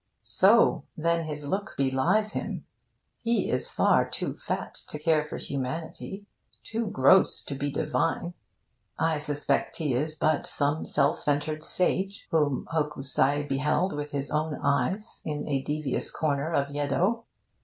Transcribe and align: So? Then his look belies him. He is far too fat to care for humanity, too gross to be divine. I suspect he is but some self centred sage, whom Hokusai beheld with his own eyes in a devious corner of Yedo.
So? 0.23 0.85
Then 0.97 1.25
his 1.27 1.47
look 1.47 1.75
belies 1.77 2.31
him. 2.31 2.65
He 3.21 3.51
is 3.51 3.69
far 3.69 4.09
too 4.09 4.33
fat 4.33 4.73
to 4.89 4.97
care 4.97 5.23
for 5.23 5.37
humanity, 5.37 6.25
too 6.63 6.87
gross 6.87 7.43
to 7.43 7.53
be 7.53 7.69
divine. 7.69 8.33
I 8.97 9.19
suspect 9.19 9.75
he 9.75 9.93
is 9.93 10.15
but 10.15 10.47
some 10.47 10.87
self 10.87 11.21
centred 11.21 11.61
sage, 11.61 12.27
whom 12.31 12.67
Hokusai 12.71 13.47
beheld 13.47 13.93
with 13.93 14.09
his 14.11 14.31
own 14.31 14.55
eyes 14.63 15.21
in 15.23 15.47
a 15.47 15.61
devious 15.61 16.09
corner 16.09 16.51
of 16.51 16.69
Yedo. 16.69 17.25